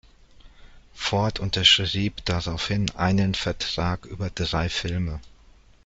[0.95, 5.19] Ford unterschrieb daraufhin einen Vertrag über drei Filme.